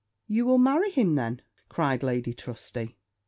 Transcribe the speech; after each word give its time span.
'You 0.25 0.47
will 0.47 0.57
marry 0.57 0.89
him, 0.89 1.13
then?' 1.13 1.43
cried 1.69 2.01
Lady 2.01 2.33
Trusty. 2.33 2.97